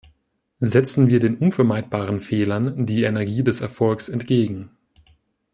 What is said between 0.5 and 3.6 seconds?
Setzen wir den unvermeidbaren Fehlern die Energie